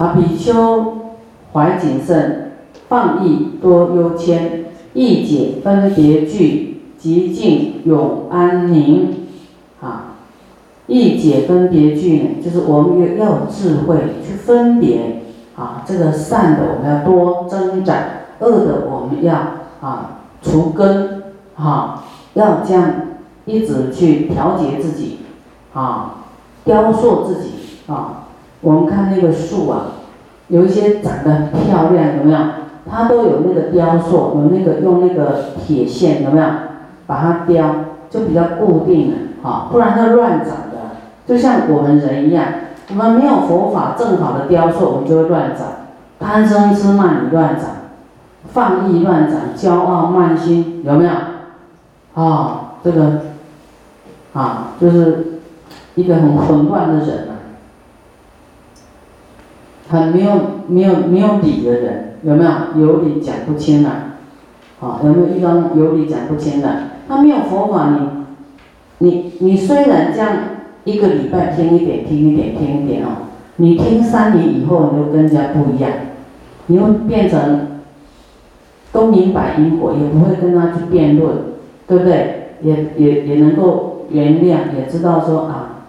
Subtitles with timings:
[0.00, 0.94] 啊，比丘
[1.52, 2.52] 怀谨慎，
[2.88, 9.26] 放逸多忧谦，意解分别句，极静永安宁。
[9.82, 10.14] 啊，
[10.86, 15.20] 意解分别句呢，就是我们要要有智慧去分别。
[15.54, 17.94] 啊，这个善的我们要多增长，
[18.38, 19.34] 恶的我们要
[19.82, 21.24] 啊除根。
[21.56, 22.90] 哈，要这样
[23.44, 25.18] 一直去调节自己，
[25.74, 26.24] 啊，
[26.64, 27.50] 雕塑自己
[27.86, 28.19] 啊。
[28.60, 29.86] 我们看那个树啊，
[30.48, 32.38] 有一些长得很漂亮，有没有？
[32.90, 36.46] 它都有那个雕塑，有那个用那个铁线，有没有？
[37.06, 37.74] 把它雕，
[38.08, 40.96] 就比较固定了，哈，不然它乱长的。
[41.26, 42.44] 就像我们人一样，
[42.90, 45.66] 我们没有佛法正好的雕塑，我们就会乱长，
[46.18, 47.66] 贪嗔痴慢疑乱长，
[48.52, 51.10] 放逸乱长，骄傲慢心，有没有？
[52.14, 53.20] 啊，这个，
[54.32, 55.40] 啊，就是
[55.94, 57.28] 一个很混乱的人，
[59.90, 60.30] 很没有
[60.68, 62.50] 没有没有理的人，有没有？
[62.80, 64.16] 有理讲不清啊，
[64.80, 66.68] 啊，有没有遇到有理讲不清的？
[67.08, 67.98] 他没有佛法，
[68.98, 70.32] 你，你你虽然这样
[70.84, 75.90] 一个礼拜听一点，听一点，听一点哦，你听三年以后，你就跟人家不一样，
[76.66, 77.80] 你会变成
[78.92, 81.50] 都明白因果，也不会跟他去辩论。
[81.90, 82.52] 对不对？
[82.62, 85.86] 也也也能够原谅，也知道说啊，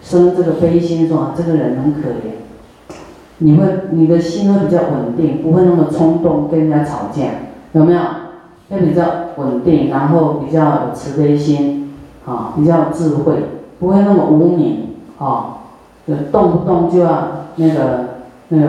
[0.00, 2.43] 生这个悲心，说啊这个人很可怜，
[3.38, 7.22] 你会你的心会比较稳定，不会那么冲动跟人家吵架，
[7.72, 8.00] 有没有？
[8.70, 9.04] 会比较
[9.36, 11.92] 稳定，然后比较有慈悲心，
[12.26, 13.34] 啊，比较有智慧，
[13.78, 15.58] 不会那么无名，啊，
[16.06, 18.04] 就动不动就要那个
[18.48, 18.66] 那个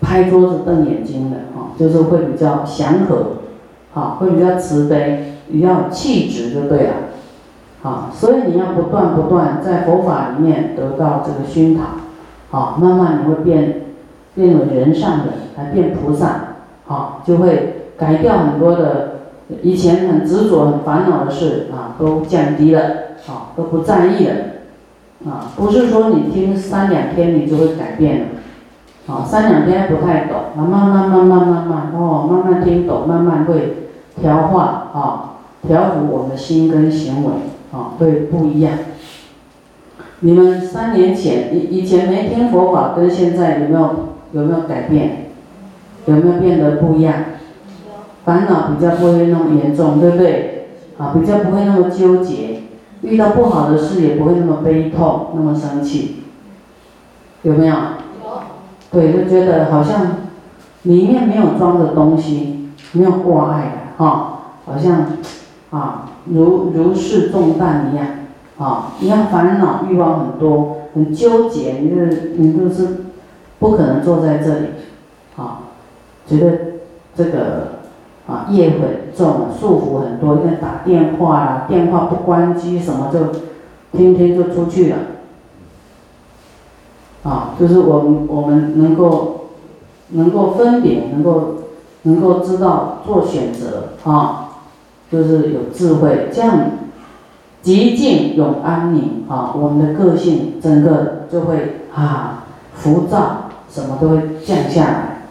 [0.00, 3.40] 拍桌子瞪眼睛的，啊，就是会比较祥和。
[3.92, 6.94] 啊，会比较慈悲，比较有气质就对了。
[7.82, 11.82] 啊，所以你要不断不断在佛法里面得到这个熏陶，
[12.50, 13.82] 好，慢慢你会变，
[14.34, 16.56] 变为人上人，来变菩萨，
[16.86, 19.18] 好，就会改掉很多的
[19.62, 22.82] 以前很执着、很烦恼的事啊，都降低了，
[23.24, 24.34] 好，都不在意了，
[25.26, 28.26] 啊，不是说你听三两天你就会改变了。
[29.06, 33.88] 啊，三两天不太懂，啊，慢慢慢慢慢慢，哦，慢慢听懂，慢慢会
[34.20, 35.34] 调化啊，
[35.66, 37.32] 调伏我们的心跟行为，
[37.72, 38.72] 啊，会不一样。
[40.20, 45.26] 你们三年前以以前没听佛法，跟现在有没有有没有改变？
[46.06, 47.14] 有没有变得不一样？
[48.24, 50.68] 烦恼比较不会那么严重，对不对？
[50.98, 52.62] 啊，比较不会那么纠结，
[53.02, 56.24] 遇到不好的事也不会那么悲痛，那么生气，
[57.42, 57.74] 有没有？
[57.74, 57.80] 有
[58.92, 60.16] 对，就觉得好像
[60.82, 65.06] 里面没有装的东西，没有挂碍的哈，好像
[65.70, 68.06] 啊如如释重担一样，
[68.60, 71.96] 啊，你要烦恼欲望很多，很纠结，你就
[72.36, 73.06] 你就是
[73.58, 74.66] 不可能坐在这里，
[75.36, 75.60] 啊，
[76.26, 76.58] 觉得
[77.16, 77.78] 这个
[78.28, 84.96] 啊业很重，束缚很多，因为打电话啦，电话不关机什么就天天就出去了。
[87.22, 89.46] 啊，就是我们我们能够
[90.10, 91.54] 能够分别，能够
[92.02, 94.50] 能够知道做选择啊，
[95.10, 96.58] 就是有智慧，这样
[97.62, 102.44] 极静永安宁啊，我们的个性整个就会啊
[102.74, 105.22] 浮躁，什么都会降下来。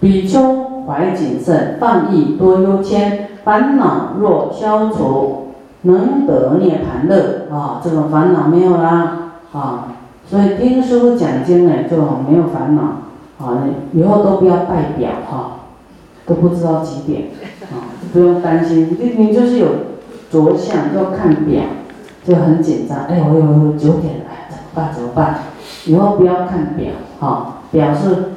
[0.00, 5.48] 比丘怀谨慎，放逸多忧谦，烦恼若消除，
[5.82, 9.88] 能得涅盘乐啊，这种烦恼没有啦啊。
[10.26, 11.96] 所以听师傅讲经呢，就
[12.28, 15.60] 没有烦恼，啊，以后都不要代表哈，
[16.26, 17.28] 都不知道几点，
[17.72, 19.66] 啊，不用担心，你你就是有
[20.30, 21.62] 着相要看表，
[22.24, 24.92] 就很紧张，哎，我有九点了，怎么办？
[24.92, 25.38] 怎么办？
[25.86, 26.90] 以后不要看表，
[27.20, 28.32] 哈，表是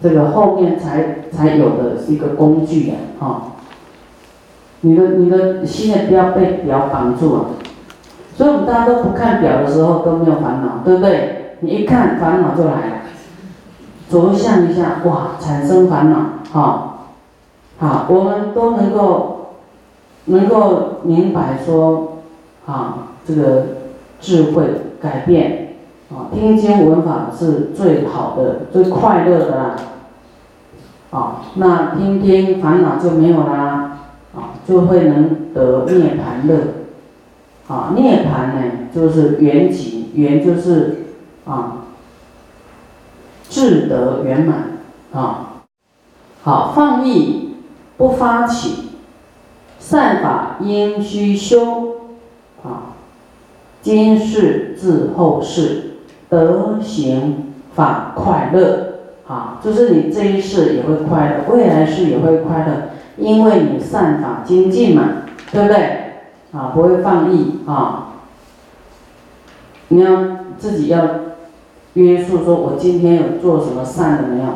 [0.00, 3.42] 这个后面才才有的一个工具呀，哈，
[4.82, 7.44] 你的你的心呢不要被表绑住了。
[8.36, 11.56] 所以我们大家都不看表的时候都没有烦恼，对不对？
[11.60, 12.92] 你一看烦恼就来了，
[14.10, 16.18] 着相一下，哇，产生烦恼，
[16.52, 17.08] 好，
[17.78, 19.35] 好，我们都能够
[20.26, 22.18] 能够明白说，
[22.66, 23.66] 啊，这个
[24.20, 24.64] 智慧
[25.00, 25.76] 改变，
[26.10, 29.76] 啊，听经闻法是最好的、最快乐的啦，
[31.10, 33.98] 啊，那听听烦恼就没有啦，
[34.34, 36.58] 啊，就会能得涅盘乐。
[37.68, 38.62] 啊，涅盘呢，
[38.94, 41.06] 就是圆寂，圆就是
[41.44, 41.78] 啊，
[43.48, 44.78] 智德圆满
[45.12, 45.64] 啊。
[46.44, 47.56] 好，放逸
[47.96, 48.85] 不发起，
[49.88, 51.94] 善法应须修
[52.64, 52.98] 啊。
[53.80, 55.98] 今世自后世，
[56.28, 58.94] 德行法快乐，
[59.28, 65.22] 啊，就是你这一世也会快乐，未来世也会快乐，因为你善法精进嘛，
[65.52, 65.78] 对不对？
[66.50, 68.14] 啊，不会放逸啊，
[69.86, 71.08] 你要自己要
[71.92, 74.48] 约束，说我今天有做什么善的没有？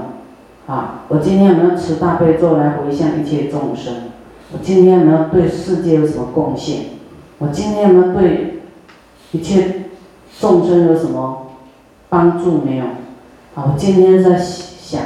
[0.66, 4.09] 啊，我今天有没有持大悲咒来回向一切众生？
[4.52, 6.86] 我今天有没有对世界有什么贡献？
[7.38, 8.60] 我今天有没有对
[9.32, 9.84] 一切
[10.40, 11.52] 众生有什么
[12.08, 12.84] 帮助没有？
[13.54, 15.00] 啊，我今天在享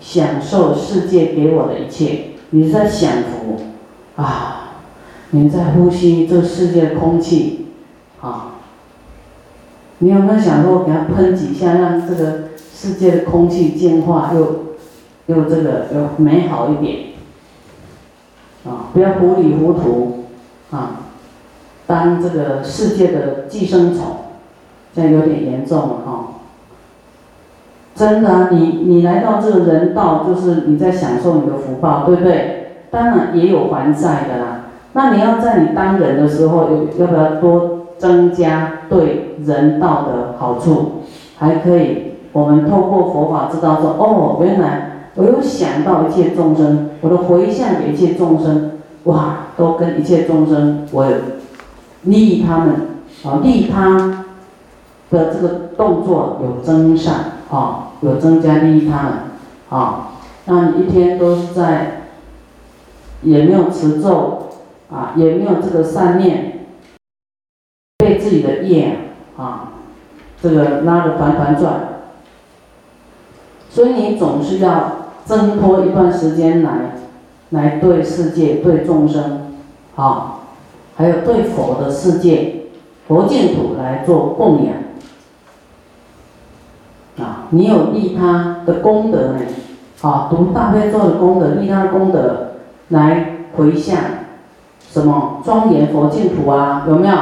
[0.00, 3.60] 享受世界给我的一切，你在享福
[4.20, 4.70] 啊，
[5.30, 7.66] 你在呼吸这世界的空气
[8.20, 8.54] 啊，
[9.98, 14.66] 你有没有想过给它喷几下，让这个世界的空气净化又
[15.26, 17.06] 又这个又美好一点
[18.66, 18.90] 啊？
[18.92, 20.24] 不要糊里糊涂
[20.70, 21.00] 啊，
[21.86, 24.04] 当这个世界的寄生虫，
[24.94, 26.24] 这样有点严重了哈。
[27.94, 32.72] 真的啊，你你来到这个人道，就是你在享受你的福报，对不对？
[32.90, 34.60] 当然也有还债的啦。
[34.92, 41.02] 那你要在你当人的时候，有要不要多增加对人道的好处？
[41.38, 44.85] 还可以，我们透过佛法知道说，哦，原来
[45.16, 51.06] 我又想到一切众生，我的回向给一切众生，哇，都跟一切众生，我
[52.02, 52.74] 利益他们，
[53.24, 54.24] 啊，利他
[55.10, 57.14] 的这个动作有增上，
[57.50, 57.82] 啊。
[58.02, 59.12] 有增加利益他们，
[59.70, 60.10] 啊，
[60.44, 62.02] 那你一天都是在，
[63.22, 64.50] 也没有持咒，
[64.92, 66.66] 啊，也没有这个善念，
[67.96, 68.98] 被自己的业
[69.38, 69.72] 啊，
[70.42, 71.88] 这个拉得团团转，
[73.70, 74.95] 所以你总是要
[75.26, 76.70] 挣脱一段时间来，
[77.50, 79.52] 来对世界、对众生，
[79.96, 80.38] 啊，
[80.96, 82.66] 还有对佛的世界、
[83.08, 84.74] 佛净土来做供养。
[87.18, 89.40] 啊，你有利他的功德呢，
[90.02, 92.52] 啊，读大悲咒的功德，利他的功德，
[92.90, 93.98] 来回向，
[94.90, 97.14] 什么庄严佛净土啊，有没有？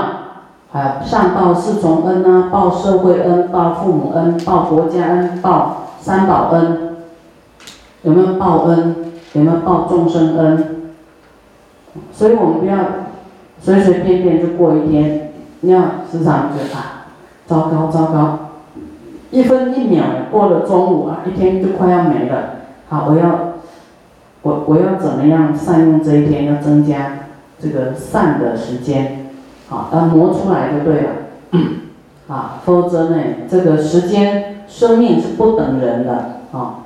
[0.72, 6.93] 还有上报四重恩啊，报社会恩，报父母恩，报国家恩，报三宝恩，
[8.04, 8.94] 有没有报恩？
[9.32, 10.92] 有没有报众生恩？
[12.12, 12.76] 所以我们不要
[13.60, 15.80] 随随便便就过一天，你要
[16.10, 17.06] 时常觉得啊，
[17.46, 18.38] 糟糕糟糕。
[19.30, 22.60] 一分一秒过了中午啊，一天就快要没了。
[22.88, 23.54] 好，我要，
[24.42, 26.44] 我我要怎么样善用这一天？
[26.44, 27.26] 要增加
[27.58, 29.30] 这个善的时间，
[29.68, 31.10] 好，它磨出来就对了。
[32.28, 33.16] 啊，否则呢，
[33.48, 36.40] 这个时间生命是不等人的。
[36.52, 36.83] 啊，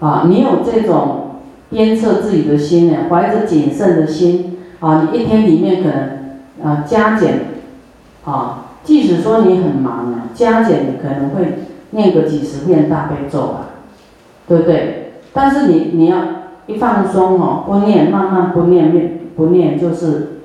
[0.00, 1.36] 啊，你有这种
[1.70, 7.40] 鞭策自己的心呢，怀着谨慎的心，啊，你一天里面可能啊加减，
[8.24, 11.64] 啊，即使说你很忙啊，加减你可能会。
[11.92, 13.82] 念个几十遍大悲咒啊，
[14.46, 15.14] 对不对？
[15.32, 16.18] 但是你你要
[16.68, 20.42] 一放松哦，不念，慢慢不念，念不念，就是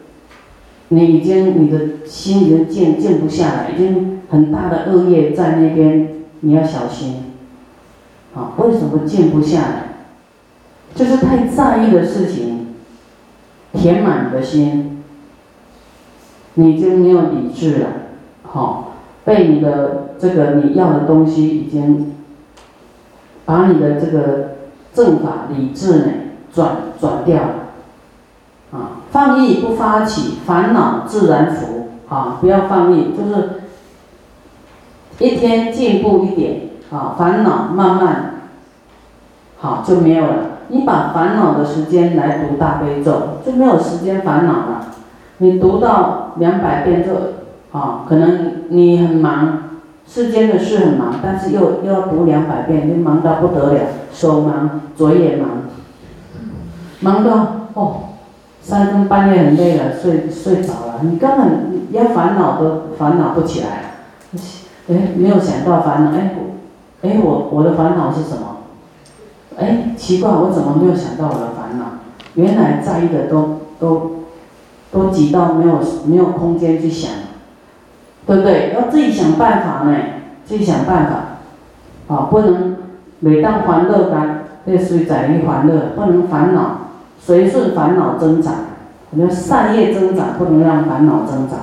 [0.88, 6.08] 你已经你的心已经静静不下来，已经很大的恶业在那边，
[6.40, 7.35] 你要小心。
[8.36, 9.84] 啊，为什么静不下来？
[10.94, 12.76] 就是太在意的事情，
[13.74, 15.04] 填满你的心，
[16.56, 17.88] 你就没有理智了，
[18.44, 18.92] 好。
[19.26, 22.14] 被你的这个你要的东西已经
[23.44, 24.58] 把你的这个
[24.94, 26.12] 正法理智呢
[26.54, 27.54] 转转掉了，
[28.72, 33.62] 啊，放逸不发起，烦恼自然伏，啊，不要放逸，就是
[35.18, 38.35] 一天进步一点，啊，烦恼慢慢
[39.66, 40.36] 好就没有了。
[40.68, 44.88] 你把烦恼的时间来读大悲咒，就没有时间烦恼了。
[45.40, 47.12] 你读到两百遍就。
[47.72, 49.64] 啊，可能你很忙，
[50.08, 53.80] 世间的事很忙，但是又又要读两百遍，就忙到不得了，
[54.14, 55.50] 手忙嘴也忙，
[57.02, 57.96] 忙到哦，
[58.62, 63.96] 三更半夜很累了，睡睡着了，你根本要烦恼都烦恼不起来，
[64.88, 66.32] 哎，没有想到烦恼，哎，
[67.02, 68.55] 哎，我我的烦恼是什么？
[69.58, 71.86] 哎，奇怪，我怎么没有想到我的烦恼？
[72.36, 74.12] 原来在意的都都
[74.92, 77.12] 都挤到没有没有空间去想。
[78.28, 78.74] 对不对？
[78.74, 79.96] 要自己想办法呢，
[80.44, 82.78] 自己想办法，啊，不能
[83.20, 88.56] 每当欢乐感，类似于在于欢乐，不能烦恼，随顺烦恼增长，
[89.12, 91.60] 我们善业增长，不能让烦恼增长。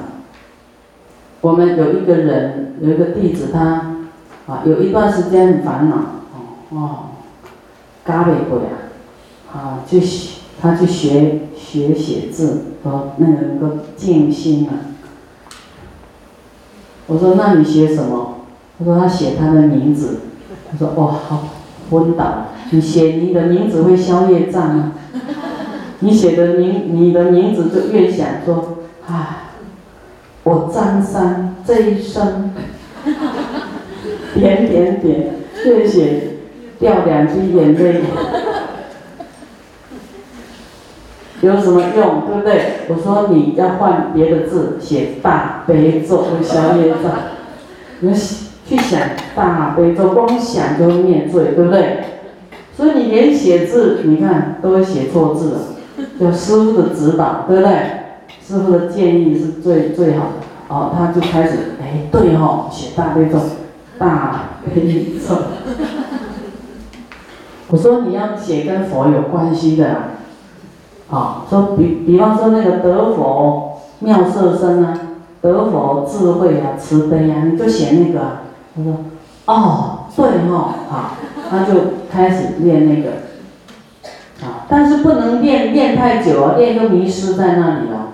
[1.41, 3.97] 我们有一个人，有一个弟子，他
[4.47, 5.97] 啊，有一段时间很烦恼，
[6.71, 6.99] 哦，
[8.05, 8.69] 嘎背过呀，
[9.53, 14.91] 啊，就学他去学学写字说那个静心啊。
[17.07, 18.39] 我说：“那你写什么？”
[18.79, 20.21] 他说：“他写他的名字。”
[20.71, 21.49] 他说哇好
[21.91, 24.93] 昏倒，你写你的名字会消业障啊，
[26.01, 29.51] 你写的名你的名字就越想说，唉，
[30.45, 32.53] 我张三这一生，
[34.35, 35.35] 点点点，
[35.67, 36.32] 越写
[36.83, 38.03] 掉两滴眼泪。
[41.41, 42.63] 有什么用，对不对？
[42.89, 47.13] 我说你要换别的字，写大悲咒会消业障。
[48.01, 49.01] 你去想
[49.35, 51.99] 大悲咒，光想就会灭罪，对不对？
[52.77, 55.59] 所以你连写字，你看都会写错字了。
[56.19, 57.73] 有师傅的指导，对不对？
[58.45, 60.33] 师傅的建议是最最好的。
[60.69, 63.39] 哦，他就开始，哎，对哦，写大悲咒，
[63.99, 64.81] 大悲
[65.27, 65.37] 咒。
[67.73, 69.87] 我说你要写跟佛有关系的。
[69.87, 69.97] 啊，
[71.11, 74.99] 啊说比比方说那个得佛妙色身啊，
[75.41, 78.21] 得佛智慧啊，慈悲啊，你就写那个。
[78.77, 78.97] 他说，
[79.47, 81.17] 哦，对哦，好，
[81.49, 83.11] 他就开始练那个。
[84.47, 88.09] 啊，但是不能练练太久啊，练就迷失在那里了。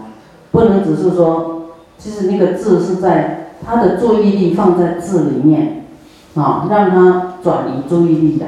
[0.52, 1.62] 不能只是说，
[1.98, 5.84] 其实那个字是在他的注意力放在字里面，
[6.36, 8.46] 啊，让他转移注意力的。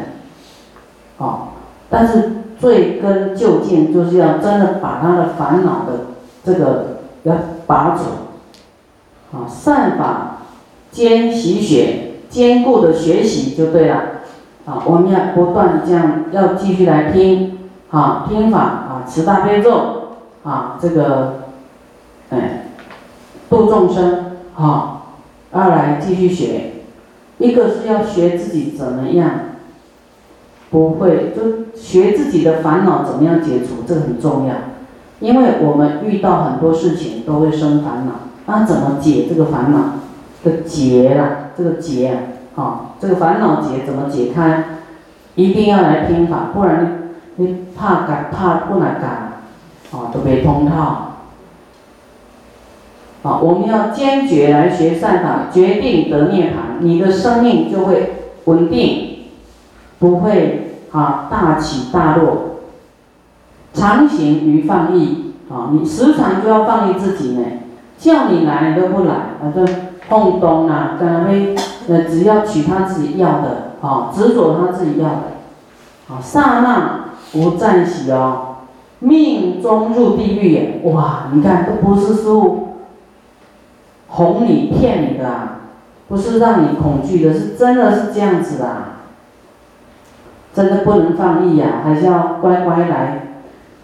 [1.21, 1.53] 啊，
[1.89, 2.33] 但是。
[2.61, 6.09] 追根究竟，就是要真的把他的烦恼的
[6.45, 7.35] 这个要
[7.67, 10.43] 拔除，啊，善法
[10.91, 13.97] 兼习学，兼顾的学习就对了，
[14.67, 21.45] 啊，我们要不断的这样要继续来听，啊，听法啊，持大悲咒，啊，这个，
[22.29, 22.67] 哎，
[23.49, 25.05] 度众生，啊，
[25.51, 26.73] 二来继续学，
[27.39, 29.31] 一个是要学自己怎么样。
[30.71, 34.55] 不会，就学自己的烦恼怎么样解除，这个很重要，
[35.19, 38.13] 因为我们遇到很多事情都会生烦恼，
[38.47, 39.95] 那怎么解这个烦恼
[40.45, 41.51] 的结啦？
[41.59, 42.19] 这个结
[42.55, 44.65] 啊，这个烦恼结怎么解开？
[45.35, 49.43] 一定要来听法，不然你怕改怕不能改，
[49.91, 51.17] 啊，都没通套。
[53.25, 58.13] 啊，我们要坚决来学善法，决定得涅槃，你的生命就会
[58.45, 59.09] 稳定。
[59.99, 60.60] 不会
[60.93, 62.57] 啊，大起大落，
[63.73, 65.71] 常行于放逸啊！
[65.73, 67.45] 你时常就要放逸自己呢，
[67.97, 69.65] 叫你来你都不来，反正
[70.09, 71.55] 碰东啊，跟他会
[71.89, 75.23] 呃，只要取他自己要的啊，执着他自己要的
[76.09, 77.05] 啊，刹那
[77.35, 78.57] 无暂喜哦，
[78.99, 81.29] 命中入地狱哇！
[81.33, 82.69] 你看都不是说
[84.09, 85.61] 哄你骗你的啊，
[86.09, 88.67] 不是让你恐惧的，是真的是这样子的。
[90.53, 93.29] 真的不能放逸呀，还是要乖乖来，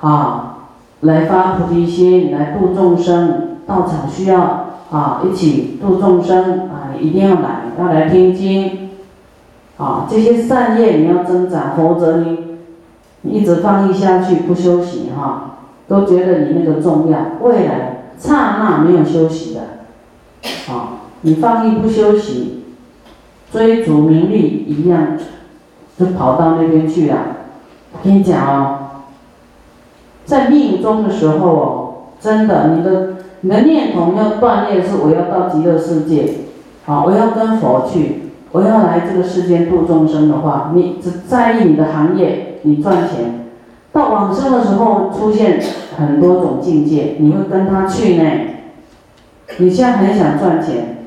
[0.01, 0.59] 啊，
[1.01, 3.43] 来发菩提心，来度众生。
[3.67, 8.91] 道场需要啊，一起度众生啊，一定要来，要来听经，
[9.77, 12.59] 啊，这些善业你要增长，否则你
[13.25, 15.59] 一直放逸下去不休息哈，
[15.89, 19.61] 都觉得你那个重要，未来刹那没有休息的，
[20.73, 22.63] 啊，你放逸不休息，
[23.51, 25.19] 追逐名利一样。
[25.99, 27.17] 就跑到那边去了。
[27.93, 28.79] 我跟你讲哦，
[30.25, 36.35] 在命中的时候哦，真的，你的你的念头要锻炼是我要到极乐世界，
[36.87, 43.47] 啊，我要跟佛去，我要来这个世间度众生的话，你只在意你的行业，你赚钱，
[43.93, 45.61] 到往生的时候出现
[45.97, 48.31] 很多种境界，你会跟他去呢。
[49.59, 50.99] 你现在很想赚钱，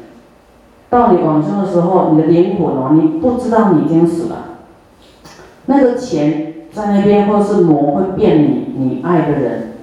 [0.89, 4.48] 到你往生的时候，你的灵魂哦，你不知道你已经死了。
[5.69, 9.73] 那个钱在那边，或是魔会变你，你爱的人，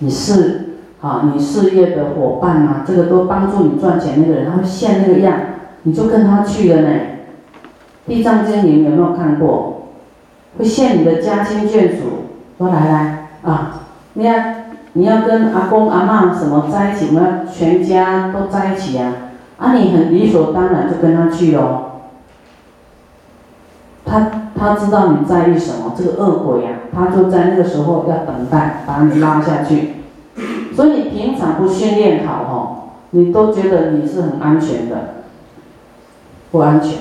[0.00, 5.38] 你是啊，你事业的伙伴啊，这个都帮助你赚钱那个人，他会现那个样，
[5.84, 7.00] 你就跟他去了呢。
[8.06, 9.88] 地藏经你们有没有看过？
[10.58, 12.26] 会现你的家亲眷属，
[12.58, 19.14] 说来来啊，你看你要跟阿公阿妈什么在一起，我们要全家都在一起啊，
[19.56, 21.95] 啊你很理所当然就跟他去喽。
[24.06, 29.96] 他他知道你在意什么，这个恶鬼呀，他就在那个时候要等待把你拉下去。
[30.74, 34.96] 所以你平常不训练好哈，你都觉得你是很安全的，
[36.52, 36.92] 不安全。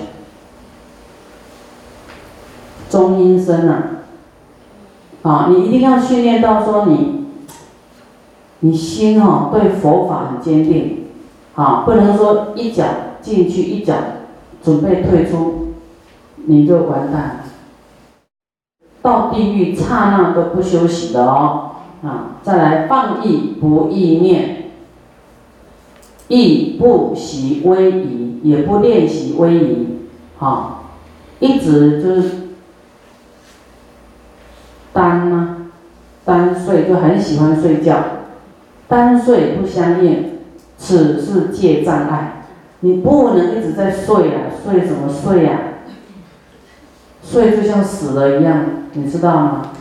[2.89, 3.83] 中阴身呐，
[5.21, 7.25] 啊，你一定要训练到说你，
[8.61, 11.07] 你心哈对佛法很坚定，
[11.55, 12.85] 啊，不能说一脚
[13.21, 13.93] 进去一脚
[14.63, 15.64] 准备退出。
[16.47, 17.41] 你就完蛋，
[19.01, 21.71] 到地狱刹那都不休息的哦，
[22.03, 24.71] 啊，再来放逸不意念，
[26.27, 29.87] 亦不习威仪，也不练习威仪，
[30.39, 30.83] 啊，
[31.39, 32.31] 一直就是
[34.93, 35.67] 单呢，
[36.23, 37.97] 单睡就很喜欢睡觉，
[38.87, 40.39] 单睡不相应，
[40.77, 42.43] 此是戒障碍。
[42.81, 45.59] 你不能一直在睡啊，睡什么睡呀？
[47.27, 49.71] 睡就像死了一样，你知道吗？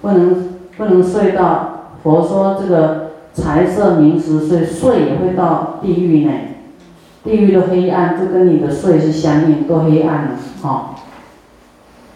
[0.00, 6.32] 不能不能睡到佛说这个财色名食睡，睡也会到地狱呢。
[7.24, 10.30] 地狱的黑暗就跟你的睡是相应，多黑暗呢，
[10.62, 10.94] 哈。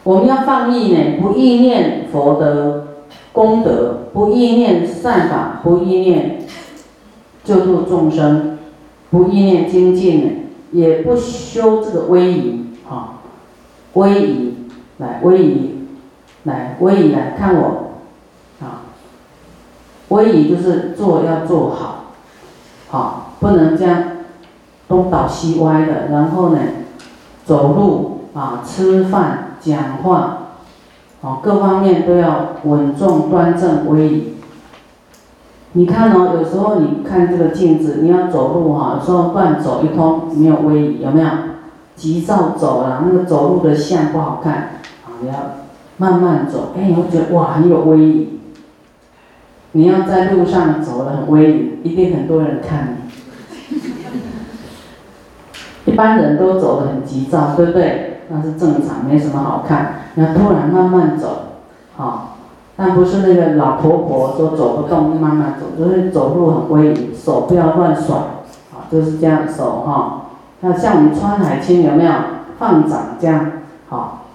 [0.05, 2.87] 我们要放逸呢，不意念佛的
[3.33, 6.43] 功德，不意念善法，不意念
[7.45, 8.59] 救度众生，
[9.11, 10.31] 不意念精进呢，
[10.73, 13.19] 也不修这个威仪，哈，
[13.95, 14.55] 威仪，
[15.01, 15.89] 来威仪，
[16.45, 17.93] 来威仪来看我，
[18.61, 18.87] 啊，
[20.09, 22.05] 威仪就是做要做好，
[22.91, 24.03] 好，不能这样。
[24.89, 26.59] 东倒西歪的，然后呢，
[27.45, 30.39] 走路啊，吃饭、讲话，
[31.21, 34.35] 哦，各方面都要稳重、端正、威仪。
[35.75, 41.29] 你看哦，有时候你看这个镜子，你要走路哈，有时候乱走一通，没有威仪，有没有？
[41.95, 44.80] 急躁走了，那个走路的相不好看，
[45.21, 45.35] 你要
[45.99, 48.41] 慢慢走，哎，你会觉得哇，很有威仪。
[49.73, 53.81] 你要在路上走的很威仪，一定很多人看你。
[55.85, 58.21] 一般人都走得很急躁，对不对？
[58.29, 59.95] 那是正常，没什么好看。
[60.15, 61.55] 你要突然慢慢走，
[61.97, 62.37] 好，
[62.77, 68.17] 但不是那个老婆婆说走不动就，慢慢走，就是走路很威仪，手不要乱甩，
[68.73, 70.23] 好，就是这样手哈。
[70.61, 72.13] 那像我们川海青有没有
[72.59, 73.51] 放掌这样？
[73.89, 74.27] 好，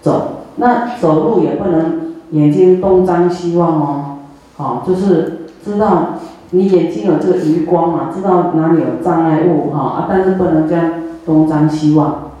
[0.00, 4.18] 走，那走路也不能眼睛东张西望哦，
[4.56, 6.18] 好，就是知道
[6.50, 10.90] 你眼睛有这个余光嘛，知道哪里有障碍物哈，啊，但是不能这样。
[11.26, 12.32] 东张西望，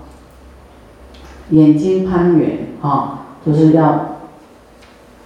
[1.48, 4.18] 眼睛攀援，啊，就是要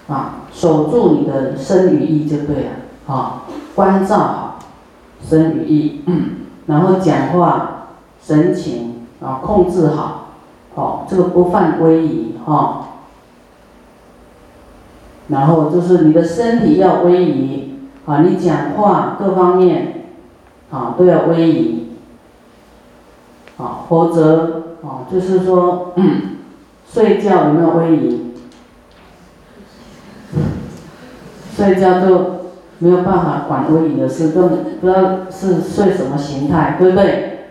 [0.07, 3.43] 啊守住你的身与意就对了，啊，
[3.75, 4.59] 关照好
[5.21, 6.03] 身与意，
[6.67, 7.89] 然后讲话
[8.23, 10.29] 神情啊控制好，
[10.77, 12.89] 好这个不犯威仪，哈，
[15.29, 17.75] 然后就是你的身体要威仪，
[18.07, 20.05] 啊，你讲话各方面
[20.71, 21.85] 啊都要威仪。
[23.59, 25.93] 啊，否则啊，就是说，
[26.89, 28.35] 睡觉有没有威仪？
[31.57, 32.37] 睡觉就
[32.79, 34.49] 没有办法管威仪的事，更
[34.81, 37.49] 不知道是睡什么形态，对不对？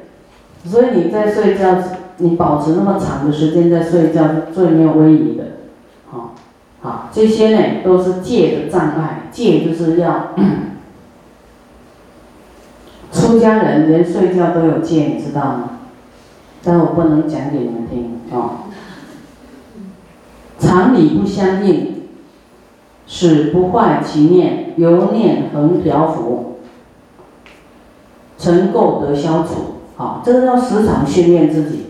[0.63, 1.75] 所以你在睡觉，
[2.17, 5.43] 你保持那么长的时间在睡觉，最没有威仪的。
[6.09, 6.33] 好，
[6.81, 10.35] 好，这些呢都是戒的障碍，戒就是要
[13.11, 15.69] 出家人连睡觉都有戒，你知道吗？
[16.63, 18.65] 但我不能讲给你们听啊。
[20.59, 22.07] 常理不相应，
[23.05, 26.57] 使不坏其念，由念恒调伏，
[28.39, 29.75] 成垢得消除。
[29.95, 31.85] 好，这个要时常训练自己。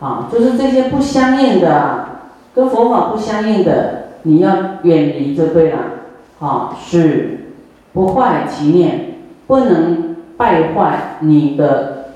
[0.00, 2.06] 啊，就是这些不相应的，
[2.54, 4.50] 跟佛法不相应的，你要
[4.82, 5.78] 远离就对了。
[6.40, 7.52] 啊，是
[7.92, 12.10] 不坏其念，不能败坏你的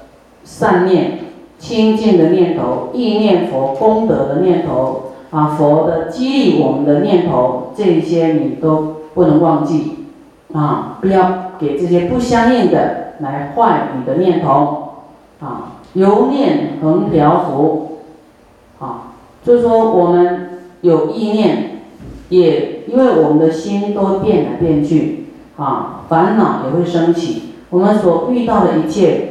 [0.45, 1.19] 善念。
[1.59, 10.09] 清净的念头，意念佛功德的念头，啊，佛的激励我们的念头，这些你都不能忘记，
[10.53, 14.95] 啊，不要给这些不相应的来坏你的念头，
[15.41, 17.99] 啊，由念横调伏，
[18.79, 21.83] 啊，就是说我们有意念，
[22.29, 25.27] 也因为我们的心都变来变去，
[25.57, 29.29] 啊，烦恼也会升起，我们所遇到的一切。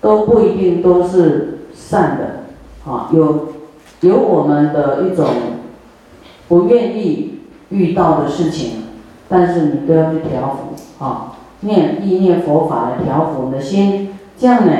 [0.00, 2.44] 都不一定都是善的，
[2.88, 3.48] 啊，有
[4.02, 5.26] 有我们的一种
[6.46, 8.84] 不愿意遇到的事情，
[9.28, 14.72] 但是你都要去调伏，啊，念意念佛法来调伏你的心，这样呢，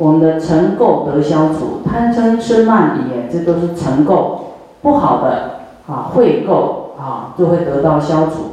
[0.00, 4.38] 我们的尘垢得消除，贪嗔痴慢疑，这都是尘垢，
[4.80, 8.52] 不好的啊，秽垢啊，就会得到消除。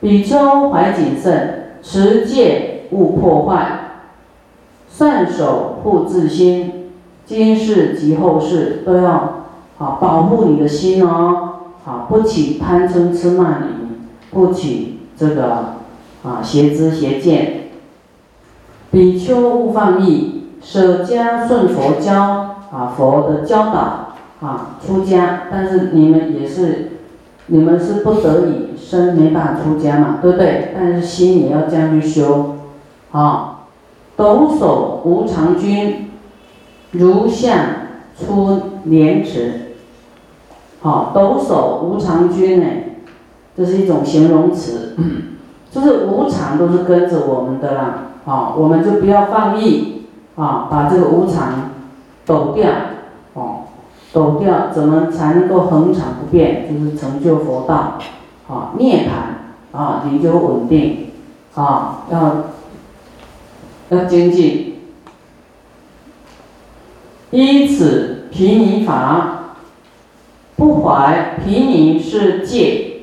[0.00, 3.78] 比丘怀谨慎，持戒勿破坏。
[4.88, 6.92] 善守护自心，
[7.26, 11.54] 今世及后世都要啊保护你的心哦，
[11.84, 15.74] 啊不起贪嗔痴慢疑，不起这个
[16.22, 17.56] 啊邪知邪见。
[18.92, 26.92] 比丘勿放逸，舍家顺佛教啊佛的教导啊出家，但是你们也是
[27.46, 30.72] 你们是不得已身没办法出家嘛，对不对？
[30.74, 32.56] 但是心也要这样去修，
[33.12, 33.46] 啊。
[34.16, 36.10] 抖擞无常君，
[36.90, 37.56] 如相
[38.14, 39.76] 出莲池，
[40.82, 42.66] 好，抖擞无常君呢，
[43.56, 44.94] 这是一种形容词，
[45.72, 49.99] 就是无常都是跟着我们的啦，啊，我们就不要放逸，
[50.40, 51.70] 啊，把这个无常
[52.24, 52.70] 抖掉，
[53.34, 53.64] 哦，
[54.10, 56.66] 抖掉，怎么才能够恒常不变？
[56.66, 57.98] 就是成就佛道，
[58.48, 61.10] 啊，涅槃，啊，你就稳定，
[61.54, 62.36] 啊，要
[63.90, 64.80] 要精进。
[67.32, 69.56] 依此毗尼法，
[70.56, 73.02] 不怀毗尼是戒，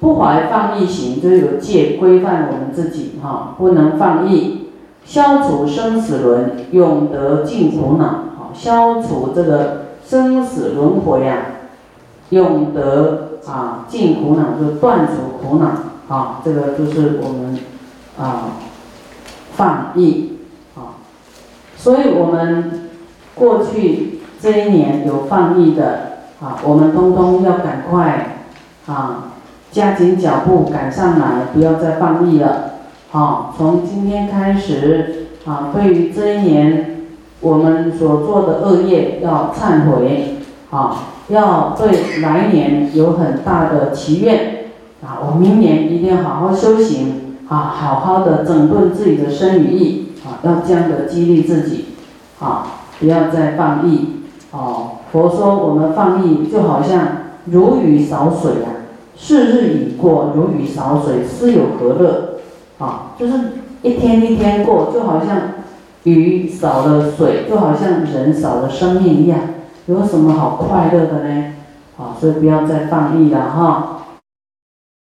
[0.00, 4.63] 不怀放逸行，就是有戒规范我们自己哈，不能放逸，
[5.04, 8.04] 消除生死轮，永得尽苦恼，
[8.36, 11.38] 好，消除这个生死轮回啊，
[12.30, 15.66] 永得啊尽苦恼，就断除苦恼
[16.14, 17.58] 啊，这个就是我们
[18.18, 18.56] 啊
[19.52, 20.38] 放逸
[20.76, 21.00] 啊，
[21.76, 22.80] 所以我们。
[23.36, 28.36] 过去这一年有放逸的啊，我们通通要赶快
[28.86, 29.32] 啊，
[29.72, 32.73] 加紧脚步赶上来，不要再放逸了。
[33.14, 36.96] 好，从今天开始啊，对于这一年
[37.42, 40.38] 我们所做的恶业要忏悔，
[40.72, 40.96] 啊，
[41.28, 44.64] 要对来年有很大的祈愿
[45.00, 51.84] 啊，我明年一定要好好修行啊，好好的整顿自己的身与意啊，要这样的激励自己
[52.40, 52.66] 啊。
[52.98, 54.90] 不要再放逸哦！
[55.12, 57.06] 佛说我们放逸就好像
[57.44, 62.33] 如鱼扫水啊，是日已过，如鱼扫水，斯有何乐？
[62.78, 63.32] 啊，就是
[63.82, 65.40] 一天一天过，就好像
[66.04, 69.38] 鱼少了水，就好像人少了生命一样，
[69.86, 71.44] 有什么好快乐的呢？
[71.96, 73.93] 啊，所以不要再放逸了哈！